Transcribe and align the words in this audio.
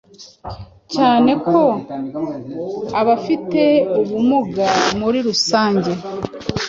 cyane 0.93 1.31
ko 1.49 1.59
abafite 3.01 3.61
ubumuga 3.99 4.67
muri 4.99 5.19
rusange 5.27 5.91